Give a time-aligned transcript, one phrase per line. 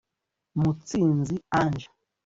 [0.59, 1.85] Mutsinzi Ange